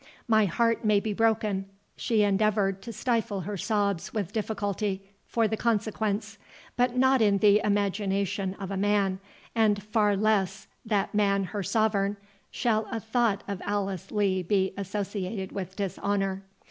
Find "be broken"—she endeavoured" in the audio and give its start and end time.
0.99-2.81